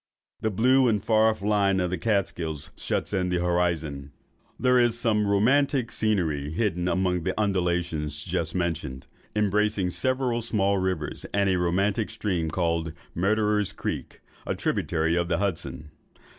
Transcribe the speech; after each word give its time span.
The 0.39 0.49
blue 0.49 0.87
and 0.87 1.05
far 1.05 1.29
off 1.29 1.43
line 1.43 1.79
of 1.79 1.91
the 1.91 1.97
Kaatskills 1.99 2.71
shuts 2.75 3.13
in 3.13 3.29
the 3.29 3.37
horizon. 3.37 4.11
There 4.59 4.79
is 4.79 4.97
some 4.99 5.19
very 5.19 5.29
romantic 5.35 5.91
scenery 5.91 6.49
hidden 6.49 6.87
among 6.87 7.21
the 7.21 7.39
undulations 7.39 8.23
just 8.23 8.55
mentioned, 8.55 9.05
embracing 9.35 9.91
several 9.91 10.41
small 10.41 10.79
rivers, 10.79 11.27
and 11.35 11.51
a 11.51 11.59
romantic 11.59 12.09
stream, 12.09 12.49
called 12.49 12.93
Murderer's 13.13 13.71
Creek, 13.71 14.21
a 14.47 14.55
tributary 14.55 15.15
of 15.15 15.27
the 15.27 15.37
Hudson. 15.37 15.91